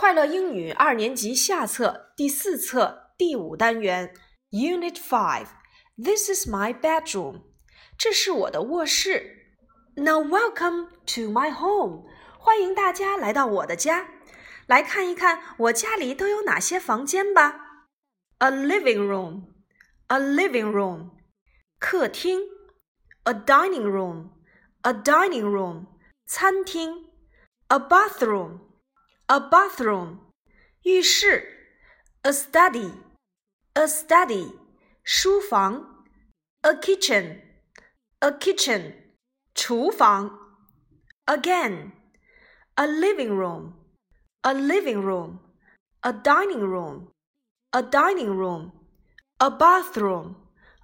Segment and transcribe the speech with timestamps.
[0.00, 4.14] 快乐英语二年级下册第四册第五单元
[4.50, 5.48] Unit Five。
[6.02, 7.42] This is my bedroom。
[7.98, 9.58] 这是我的卧室。
[9.96, 12.06] Now welcome to my home。
[12.38, 14.08] 欢迎大家来到我的家，
[14.66, 17.60] 来看一看我家里都有哪些房间吧。
[18.38, 19.42] A living room。
[20.06, 21.10] A living room。
[21.78, 22.40] 客厅。
[23.24, 24.30] A dining room。
[24.80, 25.88] A dining room。
[26.26, 27.10] 餐厅。
[27.68, 28.69] A bathroom。
[29.29, 30.19] a bathroom,
[30.83, 31.43] 浴室；
[32.23, 32.91] a study,
[33.73, 34.53] a study,
[35.03, 35.85] 书房；
[36.61, 37.41] a kitchen,
[38.19, 38.93] a kitchen,
[39.53, 40.29] 厨房；
[41.25, 41.91] again,
[42.75, 43.73] a living room,
[44.43, 45.39] a living room,
[46.01, 47.11] a dining room,
[47.71, 48.71] a dining room,
[49.39, 50.35] a bathroom,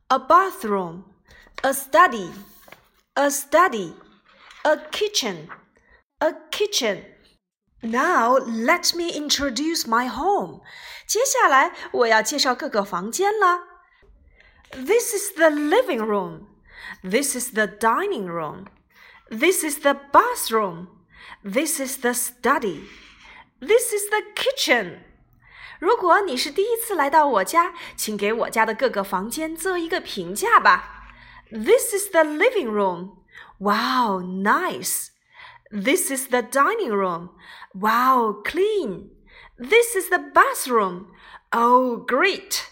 [0.09, 1.05] a bathroom,
[1.63, 2.30] a study,
[3.16, 3.93] a study,
[4.66, 5.48] a kitchen,
[6.20, 7.05] a kitchen.
[7.81, 10.61] Now let me introduce my home.
[11.07, 13.64] 接下来我要介绍各个房间了。
[14.72, 16.45] This is the living room.
[17.03, 18.67] This is the dining room.
[19.30, 20.88] This is the bathroom.
[21.44, 22.83] This is the study.
[23.59, 25.00] This is the kitchen.
[25.80, 31.08] 如果你是第一次来到我家，请给我家的各个房间做一个评价吧。
[31.50, 33.16] This is the living room.
[33.58, 35.08] Wow, nice.
[35.70, 37.31] This is the dining room.
[37.75, 39.11] Wow, clean.
[39.59, 41.08] This is the bathroom.
[41.53, 42.70] Oh, great.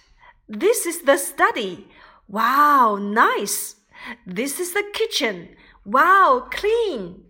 [0.49, 1.89] This is the study.
[2.29, 3.77] Wow, nice.
[4.25, 5.57] This is the kitchen.
[5.85, 7.25] Wow, clean.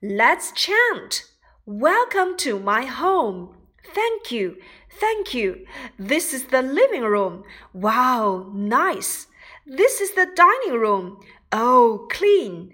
[0.00, 1.24] Let's chant.
[1.66, 3.56] Welcome to my home.
[3.92, 4.56] Thank you.
[5.00, 5.66] Thank you.
[5.98, 7.42] This is the living room.
[7.72, 9.26] Wow, nice.
[9.66, 11.20] This is the dining room.
[11.50, 12.72] Oh, clean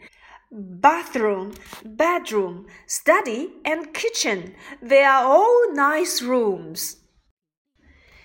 [0.54, 4.56] bathroom, bedroom, study, and kitchen.
[4.82, 6.98] They are all nice rooms.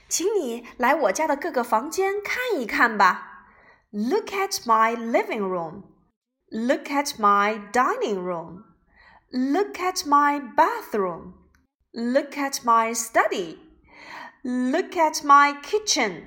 [0.09, 3.49] 请你来我家的各个房间看一看吧。
[3.91, 5.85] Look at my living room.
[6.51, 8.65] Look at my dining room.
[9.33, 11.35] Look at my bathroom.
[11.93, 13.59] Look at my study.
[14.45, 16.23] Look at my kitchen.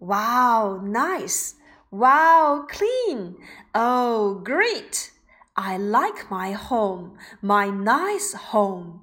[0.00, 1.54] Wow, nice.
[1.90, 3.36] Wow, clean.
[3.74, 5.12] Oh, great.
[5.61, 9.01] I like my home, my nice home.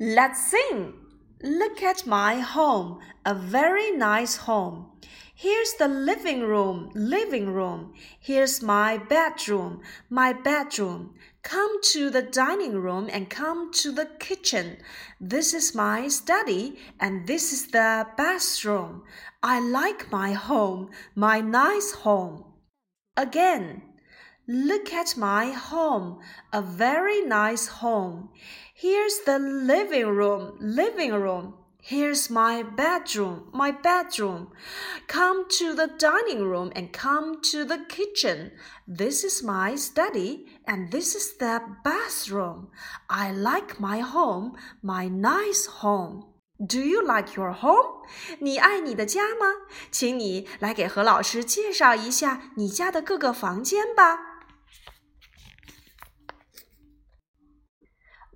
[0.00, 0.94] Let's sing.
[1.42, 4.86] Look at my home, a very nice home.
[5.34, 7.92] Here's the living room, living room.
[8.18, 11.12] Here's my bedroom, my bedroom.
[11.42, 14.78] Come to the dining room and come to the kitchen.
[15.20, 19.02] This is my study and this is the bathroom.
[19.42, 22.44] I like my home, my nice home.
[23.18, 23.82] Again.
[24.47, 26.19] Look at my home,
[26.51, 28.29] a very nice home.
[28.75, 31.53] Here's the living room, living room.
[31.85, 34.51] Here's my bedroom, my bedroom.
[35.07, 38.51] Come to the dining room and come to the kitchen.
[38.87, 42.69] This is my study and this is the bathroom.
[43.09, 46.25] I like my home, my nice home.
[46.65, 48.05] Do you like your home？
[48.39, 49.47] 你爱你的家吗？
[49.91, 54.26] 请你来给何老师介绍一下你家的各个房间吧。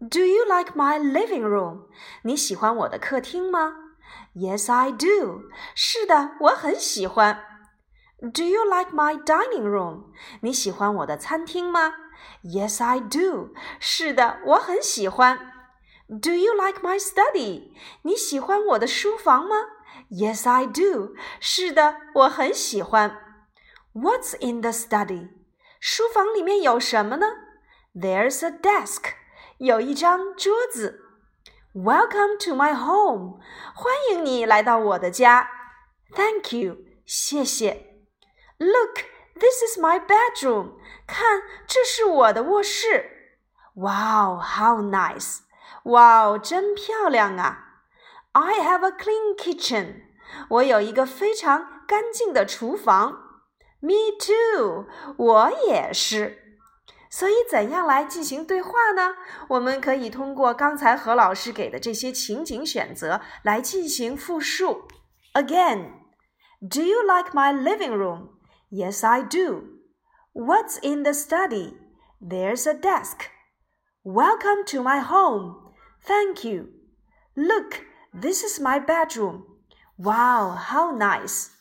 [0.02, 1.88] Do you like my living room？
[2.24, 3.76] 你喜欢我的客厅吗？
[4.36, 5.44] Yes, I do。
[5.74, 7.44] 是的，我很喜欢。
[8.20, 10.06] Do you like my dining room？
[10.42, 11.94] 你喜欢我的餐厅吗？
[12.44, 13.54] Yes, I do。
[13.80, 15.38] 是的，我很喜欢。
[16.08, 17.72] Do you like my study？
[18.04, 19.56] 你喜欢我的书房吗？
[20.10, 21.16] Yes, I do。
[21.40, 23.18] 是的，我很喜欢。
[23.94, 25.30] What's in the study？
[25.80, 27.26] 书房里面有什么呢？
[27.96, 29.14] There's a desk。
[29.63, 31.05] 有一张桌子。
[31.73, 33.39] Welcome to my home，
[33.77, 35.49] 欢迎你来到我的家。
[36.17, 38.03] Thank you，谢谢。
[38.59, 40.73] Look，this is my bedroom，
[41.07, 43.39] 看，这是我的卧室。
[43.75, 45.43] Wow，how nice！
[45.85, 47.85] 哇哦，真漂亮啊
[48.33, 50.07] ！I have a clean kitchen，
[50.49, 53.13] 我有一个非常干净的厨房。
[53.79, 54.87] Me too，
[55.17, 56.42] 我也是。
[57.12, 59.16] 所以，怎样来进行对话呢？
[59.48, 64.88] 我们可以通过刚才何老师给的这些情景选择来进行复述。
[65.34, 65.92] Again,
[66.60, 68.30] do you like my living room?
[68.70, 69.64] Yes, I do.
[70.34, 71.78] What's in the study?
[72.22, 73.30] There's a desk.
[74.04, 75.74] Welcome to my home.
[76.06, 76.68] Thank you.
[77.36, 79.44] Look, this is my bedroom.
[79.98, 81.52] Wow, how nice.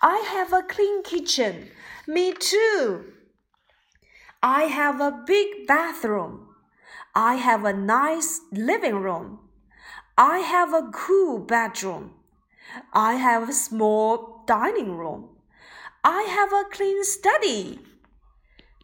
[0.00, 1.70] I have a clean kitchen.
[2.06, 3.11] Me too.
[4.42, 6.48] I have a big bathroom.
[7.12, 9.38] I have a nice living room.
[10.14, 12.10] I have a cool bedroom.
[12.90, 15.36] I have a small dining room.
[16.02, 17.80] I have a clean study.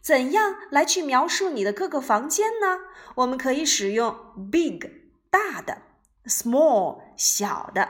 [0.02, 2.80] 怎样来去描述你的各个房间呢？
[3.14, 4.16] 我们可以使用
[4.50, 4.90] big
[5.30, 5.82] 大的，
[6.26, 7.88] small 小的，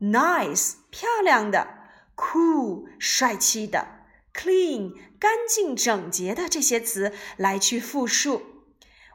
[0.00, 1.66] nice 漂亮的，
[2.14, 3.86] cool 帅气的
[4.33, 8.43] ，clean 干净整洁的这些词来去复述。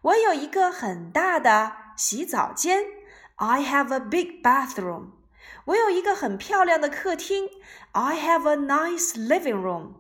[0.03, 2.85] 我有一个很大的洗澡间
[3.37, 5.17] ，I have a big bathroom。
[5.67, 7.49] 我有一个很漂亮的客厅
[7.93, 9.95] ，I have a nice living room。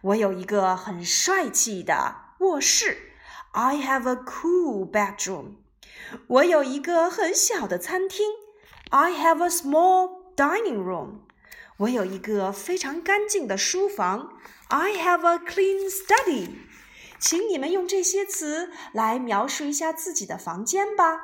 [0.00, 3.12] 我有一个很帅气的卧室
[3.52, 5.56] ，I have a cool bedroom。
[6.26, 8.26] 我有一个很小的餐厅
[8.90, 11.25] ，I have a small dining room。
[11.78, 14.38] 我有一个非常干净的书房
[14.68, 16.48] ，I have a clean study。
[17.18, 21.20] 请你们用这些词来描述一下自己的房间吧。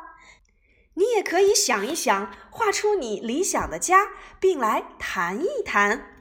[0.95, 6.12] 你也可以想一想，画出你理想的家，并来谈一谈。